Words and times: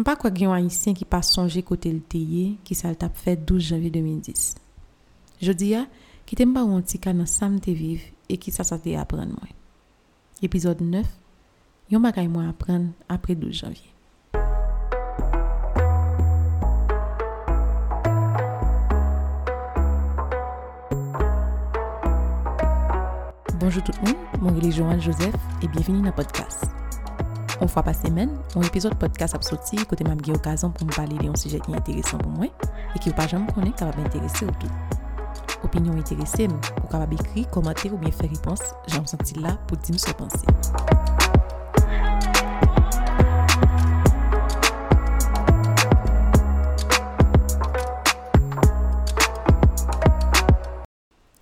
pas 0.00 0.16
quoi 0.16 0.32
gen 0.34 0.50
haïtien 0.50 0.94
qui 0.94 1.04
pas 1.04 1.22
songé 1.22 1.62
côté 1.62 1.92
le 1.92 2.00
teye 2.00 2.56
qui 2.64 2.74
ça 2.74 2.94
t'a 2.94 3.10
fait 3.10 3.36
12 3.36 3.62
janvier 3.62 3.90
2010. 3.90 4.54
Je 5.40 5.52
dis 5.52 5.74
à 5.74 5.86
qui 6.24 6.34
t'aime 6.34 6.54
pas 6.54 6.62
un 6.62 6.80
petit 6.80 6.98
cas 6.98 7.12
sam 7.26 7.60
te 7.60 7.70
vive 7.70 8.02
et 8.28 8.38
qui 8.38 8.50
ça 8.50 8.64
ça 8.64 8.78
te 8.78 8.88
apprendre 8.96 9.28
moi. 9.28 9.48
Épisode 10.40 10.80
9. 10.80 11.06
Yon 11.90 12.00
bagay 12.00 12.26
moi 12.26 12.44
apprendre 12.48 12.88
après 13.08 13.34
12 13.34 13.52
janvier. 13.52 13.92
Bonjour 23.60 23.84
tout 23.84 23.92
le 24.02 24.08
monde, 24.08 24.16
mon 24.40 24.50
nom 24.50 24.60
est 24.60 25.00
Joseph 25.00 25.34
et 25.62 25.68
bienvenue 25.68 25.98
dans 25.98 26.06
le 26.06 26.12
podcast. 26.12 26.64
On 27.62 27.68
fwa 27.70 27.84
pa 27.86 27.92
semen, 27.94 28.32
on 28.58 28.64
epizod 28.66 28.96
podcast 28.98 29.36
ap 29.36 29.44
soti 29.46 29.84
kote 29.86 30.02
mam 30.02 30.18
ge 30.26 30.32
okazan 30.34 30.72
pou 30.74 30.82
m 30.82 30.88
pale 30.96 31.14
de 31.14 31.28
yon 31.28 31.36
sujet 31.38 31.62
ki 31.62 31.76
enteresan 31.78 32.18
pou 32.18 32.32
mwen 32.34 32.50
e 32.50 32.98
ki 32.98 33.12
ou 33.12 33.14
pa 33.14 33.28
jam 33.30 33.44
konen 33.54 33.70
kapab 33.78 34.00
enterese 34.02 34.48
ou 34.48 34.54
tou. 34.58 34.66
Opinyon 35.68 36.00
enterese 36.00 36.48
m, 36.50 36.56
ou 36.80 36.90
kapab 36.90 37.14
ekri, 37.14 37.46
komante 37.54 37.86
ou 37.92 38.02
bien 38.02 38.10
fe 38.10 38.26
ripons, 38.26 38.66
jan 38.90 39.06
m 39.06 39.06
senti 39.06 39.38
la 39.38 39.54
pou 39.70 39.78
di 39.78 39.94
m 39.94 40.02
sou 40.02 40.18
panse. 40.18 40.42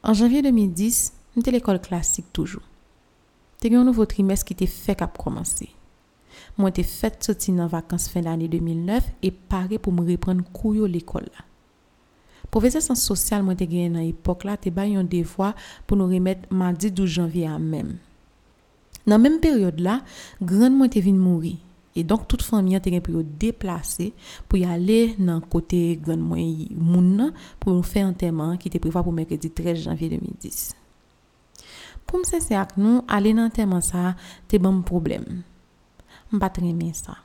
En 0.00 0.16
janvye 0.16 0.40
2010, 0.48 1.06
m 1.36 1.44
te 1.44 1.52
l'ekol 1.52 1.84
klasik 1.84 2.32
toujou. 2.32 2.64
Te 3.60 3.68
gen 3.68 3.82
yon 3.82 3.90
nouvo 3.92 4.08
trimes 4.08 4.48
ki 4.48 4.56
te 4.56 4.64
fek 4.64 5.04
ap 5.04 5.20
komanse. 5.20 5.76
Moi, 6.58 6.70
j'étais 6.70 6.82
fait 6.82 7.22
sortir 7.22 7.54
dans 7.54 7.66
vacances 7.66 8.08
fin 8.08 8.20
d'année 8.20 8.48
2009 8.48 9.04
et 9.22 9.30
paré 9.30 9.78
pour 9.78 9.92
me 9.92 10.08
reprendre 10.08 10.44
couille 10.52 10.88
l'école 10.90 11.24
là. 11.24 11.44
Professeur 12.50 12.80
sciences 12.80 13.02
sociales, 13.02 13.42
moi, 13.42 13.54
j'étais 13.54 13.66
gagné 13.66 13.90
dans 13.90 14.00
l'époque 14.00 14.44
là, 14.44 14.56
t'es 14.56 14.72
un 14.78 15.04
devoir 15.04 15.54
pour 15.86 15.96
nous 15.96 16.06
remettre 16.06 16.52
mardi 16.52 16.90
12 16.90 17.08
janvier 17.08 17.46
à 17.46 17.58
même. 17.58 17.98
Dans 19.06 19.14
la 19.14 19.18
même 19.18 19.40
période 19.40 19.78
là, 19.80 20.02
grand 20.42 20.70
moi 20.70 20.86
était 20.86 21.00
venu 21.00 21.18
mourir. 21.18 21.56
Et 21.94 22.04
donc, 22.04 22.28
toute 22.28 22.42
famille 22.42 22.76
était 22.76 23.00
pu 23.00 23.12
déplacer 23.24 24.12
pour 24.48 24.58
y 24.58 24.64
aller 24.64 25.16
dans 25.18 25.36
le 25.36 25.40
côté 25.40 25.98
moi 26.06 26.38
moun 26.76 27.32
pour 27.58 27.84
faire 27.86 28.06
un 28.06 28.10
enterrement 28.10 28.56
qui 28.58 28.68
était 28.68 28.78
prévu 28.78 29.02
pour 29.02 29.12
mercredi 29.12 29.50
13 29.50 29.78
janvier 29.78 30.10
2010. 30.10 30.74
Pour 32.06 32.18
me 32.20 32.24
c'est 32.24 32.54
avec 32.54 32.76
nous, 32.76 33.02
aller 33.08 33.32
dans 33.32 33.80
ça, 33.80 34.14
c'était 34.42 34.58
bon 34.58 34.82
problème 36.30 36.38
pas 36.40 36.50
bien 36.50 36.92
ça. 36.92 37.16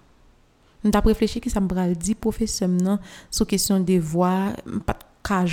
T'a 0.89 0.99
réfléchi 0.99 1.39
que 1.39 1.49
ça 1.49 1.59
me 1.59 1.93
dit 1.93 2.15
professeur 2.15 2.69
non 2.69 2.97
sur 3.29 3.45
question 3.45 3.79
des 3.79 3.99
voix 3.99 4.53
pas 4.85 4.97
ka 5.23 5.45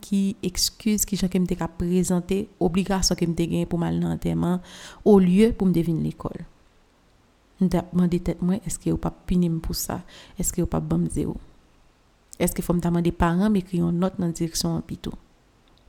qui 0.00 0.36
excuse 0.42 1.04
qui 1.04 1.16
présenter 1.78 2.48
obligation 2.60 3.16
que 3.16 3.24
me 3.26 3.66
pour 3.66 3.80
au 5.04 5.18
lieu 5.18 5.52
pour 5.52 5.66
me 5.66 5.72
l'école. 5.72 6.44
T'a 7.68 7.84
demandé 7.92 8.20
tête 8.20 8.40
moi 8.40 8.56
est-ce 8.64 8.90
pas 8.94 9.10
punir 9.10 9.52
pour 9.60 9.74
ça? 9.74 10.02
Est-ce 10.38 10.52
que 10.52 10.62
pas 10.62 10.82
zéro? 11.10 11.36
Est-ce 12.38 12.54
que 12.54 12.62
faut 12.62 12.72
me 12.72 12.80
demander 12.80 13.12
parents 13.12 13.50
m'écrire 13.50 13.88
une 13.88 13.98
note 13.98 14.14
dans 14.18 14.28
direction 14.28 14.78
hôpital. 14.78 15.12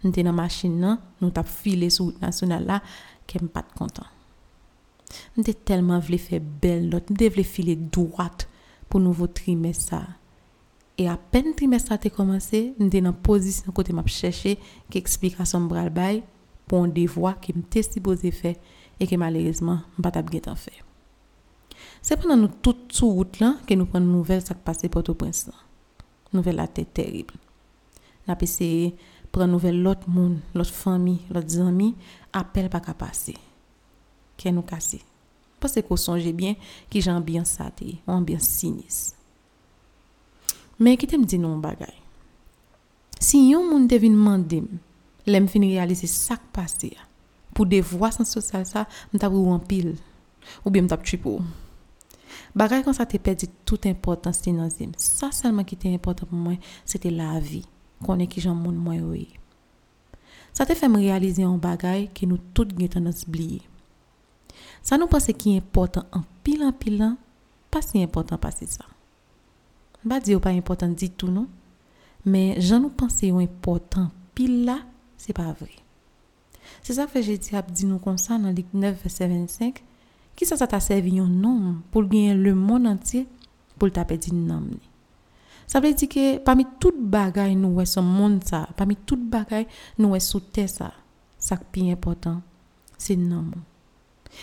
Était 0.04 0.24
dans 0.24 0.34
machine 0.34 0.82
là, 0.82 0.98
nous 1.22 1.30
t'a 1.30 1.44
filé 1.44 1.90
sur 1.92 2.06
route 2.06 2.22
nationale 2.22 2.66
là 2.66 2.82
qu'elle 3.28 3.48
pas 3.48 3.64
content. 3.78 4.08
Mte 5.38 5.56
telman 5.68 6.02
vle 6.06 6.20
fe 6.22 6.40
bel 6.40 6.88
not, 6.92 7.10
mte 7.12 7.30
vle 7.34 7.46
file 7.48 7.78
dwat 7.94 8.46
pou 8.90 9.02
nouvo 9.04 9.28
trimes 9.32 9.88
sa. 9.90 10.02
E 11.00 11.08
apen 11.10 11.56
trimes 11.58 11.88
sa 11.88 11.98
te 12.02 12.12
komanse, 12.14 12.72
mte 12.80 13.02
nan 13.04 13.18
pozisyon 13.26 13.76
kote 13.76 13.96
map 13.96 14.10
cheshe 14.12 14.58
ki 14.92 15.02
eksplikasyon 15.02 15.66
mbral 15.66 15.92
bay 15.96 16.22
pou 16.68 16.84
an 16.84 16.94
devwa 16.96 17.34
ki 17.42 17.56
mte 17.58 17.84
siboze 17.88 18.32
fe 18.36 18.56
e 19.02 19.08
ki 19.10 19.20
malerezman 19.20 19.82
mbat 19.98 20.20
ap 20.20 20.32
getan 20.34 20.60
fe. 20.60 20.74
Se 22.02 22.18
penan 22.18 22.42
nou 22.42 22.62
tout 22.66 22.90
sou 22.94 23.16
route 23.20 23.42
lan 23.42 23.60
ke 23.68 23.78
nou 23.78 23.90
pren 23.90 24.06
nouvel 24.06 24.42
sak 24.44 24.64
pase 24.66 24.90
poto 24.94 25.16
prins 25.18 25.46
lan. 25.50 25.58
Nouvel 26.34 26.58
la 26.62 26.68
te 26.68 26.86
terrible. 26.86 27.38
Na 28.28 28.38
pe 28.40 28.48
se 28.50 28.68
pren 29.34 29.50
nouvel 29.52 29.82
lot 29.86 30.04
moun, 30.10 30.40
lot 30.58 30.70
fami, 30.70 31.20
lot 31.34 31.48
zami, 31.50 31.94
apel 32.36 32.70
pa 32.74 32.82
ka 32.84 32.96
pase. 32.98 33.36
ke 34.42 34.52
nou 34.54 34.66
kase. 34.68 35.00
Pase 35.62 35.84
ko 35.86 35.98
sonje 36.00 36.34
bien 36.34 36.58
ki 36.90 37.04
jan 37.06 37.22
bien 37.24 37.46
sate, 37.46 38.00
an 38.10 38.26
bien 38.26 38.42
sinis. 38.42 39.12
Men 40.82 40.98
ki 40.98 41.10
te 41.10 41.20
m 41.20 41.28
di 41.30 41.38
nou 41.38 41.54
m 41.54 41.62
bagay. 41.62 41.94
Si 43.22 43.38
yon 43.52 43.68
moun 43.70 43.86
devin 43.86 44.16
mandem, 44.18 44.66
lem 45.30 45.46
fin 45.46 45.62
realize 45.68 46.10
sak 46.10 46.48
pase 46.56 46.90
ya. 46.96 47.06
Pou 47.54 47.68
devwa 47.70 48.10
san 48.10 48.26
sosyal 48.26 48.66
sa, 48.66 48.88
m 49.14 49.22
tap 49.22 49.36
ou 49.36 49.54
an 49.54 49.62
pil. 49.62 49.94
Ou 50.64 50.74
bi 50.74 50.82
m 50.82 50.90
tap 50.90 51.06
tripou. 51.06 51.44
Bagay 52.58 52.82
kon 52.84 52.96
sa 52.98 53.06
te 53.06 53.20
pedi 53.22 53.48
tout 53.64 53.86
important 53.88 54.34
se 54.36 54.52
nan 54.52 54.72
zim. 54.74 54.96
Sa 54.98 55.30
salman 55.36 55.68
ki 55.68 55.78
te 55.78 55.92
important 55.94 56.28
pou 56.28 56.40
mwen, 56.40 56.58
se 56.84 56.98
te 57.00 57.14
la 57.14 57.38
vi. 57.40 57.62
Konen 58.02 58.28
ki 58.28 58.42
jan 58.42 58.58
moun 58.58 58.80
mwen 58.82 59.06
ouye. 59.06 59.30
Sa 60.52 60.66
te 60.68 60.76
fèm 60.76 60.98
realize 61.00 61.46
an 61.46 61.62
bagay 61.62 62.10
ki 62.16 62.28
nou 62.28 62.42
tout 62.56 62.74
gen 62.76 62.90
tan 62.92 63.06
nas 63.08 63.22
bliye. 63.24 63.62
Nous 64.98 65.08
pense 65.08 65.28
qui 65.28 65.56
est 65.56 65.58
important 65.58 66.06
en 66.12 66.22
pile 66.44 66.64
en 66.64 66.72
pile, 66.72 67.16
pas 67.70 67.82
si 67.82 68.02
important 68.02 68.38
passer 68.38 68.66
ça. 68.66 68.86
Pas 70.08 70.20
dire 70.20 70.42
pas 70.42 70.50
important 70.50 70.90
du 70.90 71.10
tout 71.10 71.28
non, 71.28 71.48
mais 72.26 72.60
j'en 72.60 72.80
nous 72.80 72.90
pense 72.90 73.24
important 73.24 74.10
c'est 75.18 75.34
pas 75.34 75.54
vrai. 75.54 75.76
C'est 76.82 76.94
ça 76.94 77.06
que 77.06 77.22
j'ai 77.22 77.38
dit 77.38 77.56
à 77.56 77.64
nous 77.84 78.00
comme 78.00 78.18
ça 78.18 78.38
dans 78.38 78.50
Ligue 78.50 78.66
9 78.74 79.04
verset 79.04 79.28
25, 79.28 79.84
qui 80.36 80.46
ça 80.46 80.58
ça 80.58 80.68
t'a 80.68 80.80
servi 80.80 81.20
un 81.20 81.28
nom 81.28 81.76
pour 81.92 82.04
gagner 82.04 82.34
le 82.34 82.56
monde 82.56 82.88
entier? 82.88 83.28
Pour 83.78 83.90
nom. 84.34 84.64
Ça 85.68 85.80
veut 85.80 85.94
dire 85.94 86.10
que 86.10 86.38
parmi 86.40 86.66
toutes 86.80 87.02
bagailles 87.02 87.56
nous 87.56 87.80
est 87.82 87.86
ce 87.86 88.00
monde 88.00 88.44
ça, 88.44 88.68
parmi 88.76 88.96
toutes 88.96 89.28
bagailles 89.28 89.68
nous 89.98 90.16
est 90.16 90.20
sous 90.20 90.40
terre 90.40 90.70
ça, 90.70 90.92
ça 91.38 91.58
qui 91.72 91.90
est 91.90 91.94
important, 91.94 92.42
c'est 92.98 93.16
nom. 93.16 93.46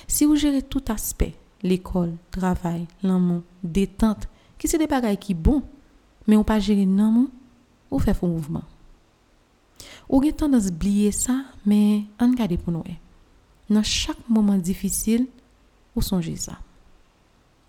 Si 0.06 0.24
vous 0.24 0.36
gérez 0.36 0.62
tout 0.62 0.82
aspect, 0.88 1.34
l'école, 1.62 2.14
travail, 2.30 2.86
l'amour, 3.02 3.42
détente, 3.62 4.28
qui 4.58 4.68
c'est 4.68 4.78
des 4.78 4.86
bagages 4.86 5.18
qui 5.18 5.34
bon, 5.34 5.62
mais 6.26 6.36
on 6.36 6.44
pas 6.44 6.58
l'amour, 6.58 7.28
ou 7.90 7.98
fait 7.98 8.14
faux 8.14 8.26
mouvement. 8.26 8.64
Ou 10.08 10.20
avez 10.20 10.32
tendance 10.32 10.66
à 10.66 10.68
oublier 10.68 11.12
ça, 11.12 11.44
mais 11.64 12.04
on 12.18 12.30
garde 12.32 12.56
pour 12.58 12.72
nous. 12.72 12.84
Dans 13.68 13.82
chaque 13.82 14.28
moment 14.28 14.56
difficile, 14.56 15.26
ou 15.94 16.02
songez 16.02 16.36
ça. 16.36 16.58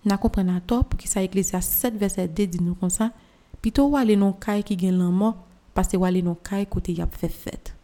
N'a 0.06 0.18
comprenez 0.18 0.56
à 0.56 0.62
tort 0.62 0.85
pour 0.85 0.97
que 0.97 1.09
ça 1.09 1.19
à 1.19 1.62
7 1.62 1.96
verset 1.96 2.28
2 2.28 2.47
dit 2.47 2.62
nous 2.62 2.75
comme 2.75 2.90
ça, 2.90 3.12
plutôt 3.62 3.88
ou 3.88 3.97
aller 3.97 4.16
non 4.16 4.31
caille 4.31 4.63
qui 4.63 4.78
gagne 4.78 4.97
l'amour 4.97 5.35
parce 5.74 5.90
que 5.90 5.97
ou 5.97 6.06
aller 6.06 6.22
non 6.22 6.35
caille 6.35 6.68
côté 6.68 6.94
y 6.94 7.02
a 7.02 7.08
fait 7.08 7.28
fête. 7.28 7.75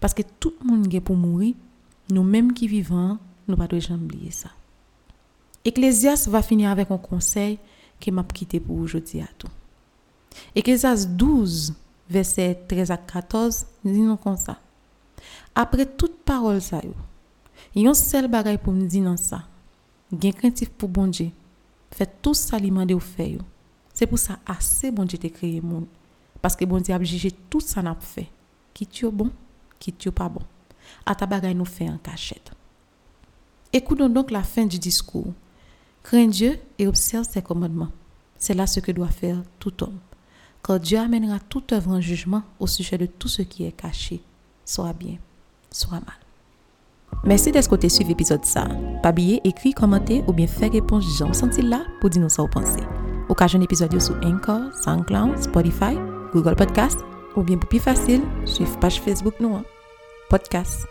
Parce 0.00 0.14
que 0.14 0.22
tout 0.40 0.52
le 0.60 0.66
monde 0.66 0.92
est 0.92 1.00
pour 1.00 1.16
mourir, 1.16 1.54
nous 2.10 2.24
mêmes 2.24 2.52
qui 2.52 2.66
vivons 2.66 3.18
nous 3.48 3.56
pas 3.56 3.68
jamais 3.78 4.02
oublier 4.02 4.30
ça. 4.30 4.50
Ecclésias 5.64 6.26
va 6.28 6.42
finir 6.42 6.70
avec 6.70 6.90
un 6.90 6.98
conseil 6.98 7.58
que 8.00 8.10
m'a 8.10 8.24
quitté 8.24 8.58
pour 8.60 8.76
aujourd'hui 8.76 9.20
à 9.20 9.28
tout. 9.38 9.48
Ecclésias 10.54 11.06
12, 11.06 11.74
verset 12.10 12.64
13 12.68 12.90
à 12.90 12.96
14, 12.96 13.66
dit 13.84 14.00
nous 14.00 14.16
comme 14.16 14.36
ça. 14.36 14.58
Après 15.54 15.86
toute 15.86 16.18
parole 16.24 16.60
ça 16.60 16.80
yo, 16.82 16.94
yon 17.74 17.94
seul 17.94 18.28
bagay 18.28 18.58
pour 18.58 18.72
me 18.72 18.86
dire 18.86 19.18
ça. 19.18 19.42
Gen 20.12 20.32
craintif 20.32 20.70
pour 20.70 20.88
bon 20.88 21.06
Dieu. 21.06 21.30
Faites 21.90 22.16
tout 22.20 22.34
ça 22.34 22.58
li 22.58 22.70
mande 22.70 22.98
fait 23.00 23.38
C'est 23.94 24.06
pour 24.06 24.18
ça 24.18 24.38
assez 24.46 24.90
bon 24.90 25.04
Dieu 25.04 25.18
te 25.18 25.26
créé 25.26 25.60
monde. 25.60 25.86
Parce 26.40 26.56
que 26.56 26.64
bon 26.64 26.80
Dieu 26.80 26.94
a 26.94 27.02
jugé 27.02 27.30
tout 27.48 27.60
ça 27.60 27.82
n'a 27.82 27.94
fait. 27.94 28.28
Qui 28.74 28.86
tu 28.86 29.08
bon, 29.10 29.30
qui 29.78 29.92
tu 29.92 30.10
pas 30.10 30.28
bon. 30.28 30.42
À 31.06 31.14
ta 31.14 31.26
bagay 31.26 31.54
nous 31.54 31.64
fait 31.64 31.88
en 31.88 31.98
cachette. 31.98 32.50
Écoutons 33.74 34.10
donc 34.10 34.30
la 34.30 34.42
fin 34.42 34.66
du 34.66 34.78
discours. 34.78 35.32
Crains 36.02 36.26
Dieu 36.26 36.58
et 36.78 36.86
observe 36.86 37.24
ses 37.24 37.40
commandements. 37.40 37.88
C'est 38.36 38.52
là 38.52 38.66
ce 38.66 38.80
que 38.80 38.92
doit 38.92 39.08
faire 39.08 39.42
tout 39.58 39.82
homme. 39.82 39.98
Car 40.62 40.78
Dieu 40.78 40.98
amènera 40.98 41.38
toute 41.48 41.72
œuvre 41.72 41.92
en 41.92 42.00
jugement 42.00 42.42
au 42.60 42.66
sujet 42.66 42.98
de 42.98 43.06
tout 43.06 43.28
ce 43.28 43.40
qui 43.40 43.64
est 43.64 43.72
caché, 43.72 44.20
soit 44.66 44.92
bien, 44.92 45.16
soit 45.70 46.00
mal. 46.00 46.20
Merci 47.24 47.50
d'être 47.50 47.68
côté 47.68 47.88
suivre 47.88 48.10
l'épisode 48.10 48.44
ça. 48.44 48.68
Pas 49.02 49.10
oublier, 49.10 49.40
écrire, 49.44 49.74
commenter 49.74 50.22
ou 50.26 50.34
bien 50.34 50.46
faire 50.46 50.70
réponse 50.70 51.04
j'en 51.18 51.32
senti 51.32 51.62
là 51.62 51.82
pour 52.00 52.10
dire 52.10 52.20
nous 52.20 52.28
ça 52.28 52.42
vous 52.42 52.48
pensez. 52.48 52.82
Occasion 53.30 53.60
épisode 53.62 53.98
sur 53.98 54.16
Anchor, 54.22 54.70
SoundCloud, 54.84 55.38
Spotify, 55.38 55.96
Google 56.34 56.56
Podcast 56.56 56.98
ou 57.36 57.42
bien 57.42 57.56
pour 57.56 57.70
plus 57.70 57.80
facile, 57.80 58.20
suivre 58.44 58.78
page 58.80 59.00
Facebook 59.00 59.34
nous. 59.40 59.54
Hein. 59.54 59.64
Podcast. 60.28 60.86